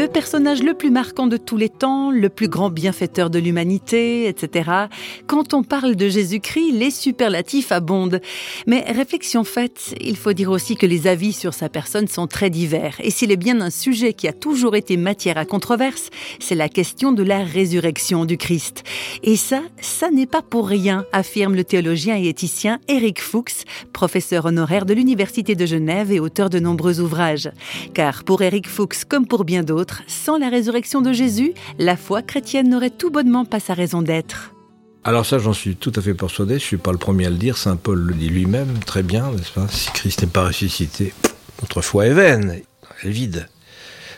[0.00, 4.28] le personnage le plus marquant de tous les temps, le plus grand bienfaiteur de l'humanité,
[4.28, 4.70] etc.
[5.26, 8.22] Quand on parle de Jésus-Christ, les superlatifs abondent.
[8.66, 12.48] Mais réflexion faite, il faut dire aussi que les avis sur sa personne sont très
[12.48, 12.96] divers.
[13.00, 16.08] Et s'il est bien un sujet qui a toujours été matière à controverse,
[16.38, 18.84] c'est la question de la résurrection du Christ.
[19.22, 24.46] Et ça, ça n'est pas pour rien, affirme le théologien et éthicien Éric Fuchs, professeur
[24.46, 27.50] honoraire de l'Université de Genève et auteur de nombreux ouvrages.
[27.92, 32.22] Car pour Éric Fuchs, comme pour bien d'autres, sans la résurrection de Jésus, la foi
[32.22, 34.52] chrétienne n'aurait tout bonnement pas sa raison d'être.
[35.02, 37.30] Alors ça, j'en suis tout à fait persuadé, je ne suis pas le premier à
[37.30, 39.66] le dire, Saint Paul le dit lui-même, très bien, n'est-ce pas?
[39.68, 41.14] Si Christ n'est pas ressuscité,
[41.62, 42.60] notre foi est vaine,
[43.02, 43.48] elle est vide.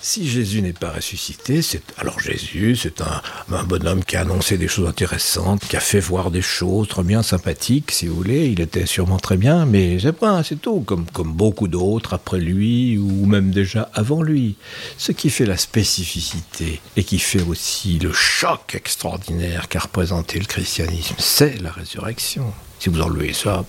[0.00, 3.22] Si Jésus n'est pas ressuscité, c'est alors Jésus, c'est un,
[3.64, 7.22] bonhomme qui a annoncé des choses intéressantes, qui a fait voir des choses très bien
[7.22, 8.46] sympathiques, si vous voulez.
[8.46, 10.14] Il était sûrement très bien, mais c'est
[10.44, 14.56] c'est tout, comme, comme beaucoup d'autres après lui ou même déjà avant lui.
[14.98, 20.46] Ce qui fait la spécificité et qui fait aussi le choc extraordinaire qu'a représenté le
[20.46, 22.52] christianisme, c'est la résurrection.
[22.78, 23.64] Si vous enlevez ça,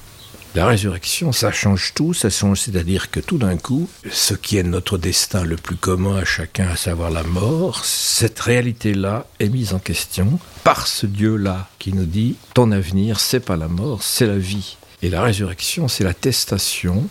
[0.58, 4.64] la résurrection, ça change tout, ça change, c'est-à-dire que tout d'un coup, ce qui est
[4.64, 9.76] notre destin le plus commun à chacun, à savoir la mort, cette réalité-là est mise
[9.76, 14.26] en question par ce Dieu-là qui nous dit ton avenir, c'est pas la mort, c'est
[14.26, 14.78] la vie.
[15.04, 17.08] Et la résurrection, c'est l'attestation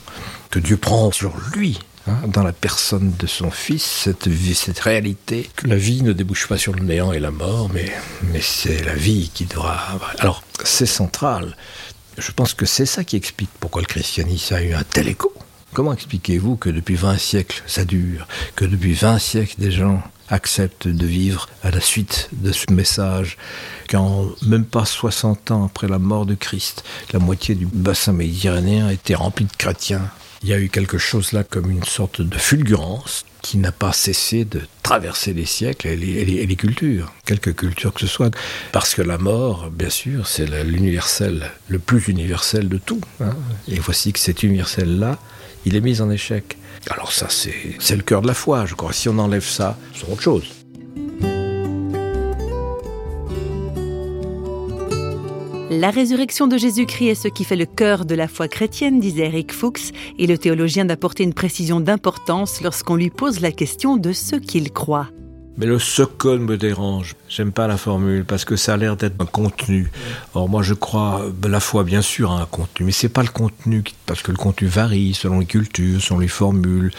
[0.51, 4.81] que Dieu prend sur lui hein, dans la personne de son Fils, cette, vie, cette
[4.81, 7.93] réalité, que la vie ne débouche pas sur le néant et la mort, mais,
[8.33, 9.79] mais c'est la vie qui devra...
[10.19, 11.57] Alors, c'est central.
[12.19, 15.33] Je pense que c'est ça qui explique pourquoi le christianisme a eu un tel écho.
[15.75, 20.89] Comment expliquez-vous que depuis 20 siècles ça dure, que depuis 20 siècles des gens acceptent
[20.89, 23.37] de vivre à la suite de ce message,
[23.89, 28.89] qu'en même pas 60 ans après la mort de Christ, la moitié du bassin méditerranéen
[28.89, 30.11] était rempli de chrétiens?
[30.43, 33.93] Il y a eu quelque chose là comme une sorte de fulgurance qui n'a pas
[33.93, 38.35] cessé de traverser les siècles et les, cultures, quelque culture que ce soit.
[38.73, 43.01] Parce que la mort, bien sûr, c'est l'universel, le plus universel de tout.
[43.21, 43.37] Hein.
[43.69, 45.19] Et voici que cet universel-là,
[45.65, 46.59] il est mis en échec.
[46.91, 48.93] Alors ça, c'est le cœur de la foi, je crois.
[48.93, 50.45] Si on enlève ça, c'est autre chose.
[55.69, 59.27] La résurrection de Jésus-Christ est ce qui fait le cœur de la foi chrétienne, disait
[59.27, 64.13] Eric Fuchs, et le théologien d'apporter une précision d'importance lorsqu'on lui pose la question de
[64.13, 65.09] ce qu'il croit.
[65.57, 67.17] Mais le socon me dérange.
[67.29, 69.91] J'aime pas la formule parce que ça a l'air d'être un contenu.
[70.35, 73.29] Or moi je crois la foi bien sûr a un contenu, mais c'est pas le
[73.29, 76.93] contenu parce que le contenu varie selon les cultures, selon les formules.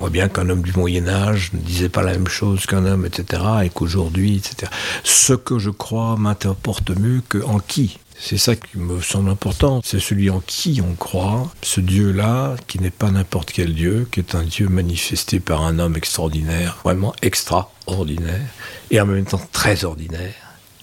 [0.00, 2.86] On voit bien qu'un homme du Moyen Âge ne disait pas la même chose qu'un
[2.86, 3.42] homme, etc.
[3.64, 4.72] Et qu'aujourd'hui, etc.
[5.04, 7.98] Ce que je crois m'importe mieux que en qui?
[8.20, 12.80] C'est ça qui me semble important, c'est celui en qui on croit, ce Dieu-là, qui
[12.80, 17.14] n'est pas n'importe quel Dieu, qui est un Dieu manifesté par un homme extraordinaire, vraiment
[17.22, 18.42] extraordinaire,
[18.90, 20.34] et en même temps très ordinaire,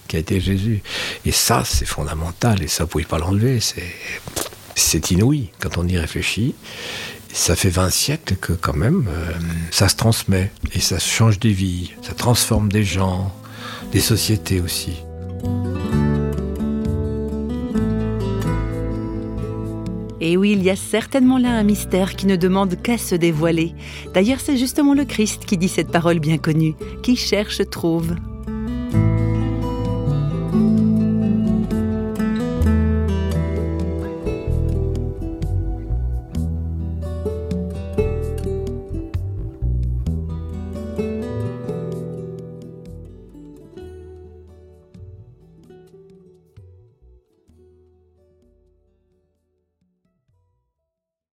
[0.08, 0.82] qui a été Jésus.
[1.26, 5.98] Et ça, c'est fondamental, et ça, vous pouvez pas l'enlever, c'est, inouï quand on y
[5.98, 6.54] réfléchit.
[7.32, 9.32] Ça fait 20 siècles que quand même, euh,
[9.70, 13.30] ça se transmet, et ça change des vies, ça transforme des gens,
[13.92, 14.94] des sociétés aussi.
[20.28, 23.74] Et oui, il y a certainement là un mystère qui ne demande qu'à se dévoiler.
[24.12, 26.74] D'ailleurs, c'est justement le Christ qui dit cette parole bien connue.
[27.04, 28.16] Qui cherche trouve.